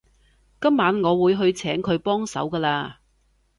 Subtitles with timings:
[0.59, 2.93] 今晚我會去請佢幫手㗎喇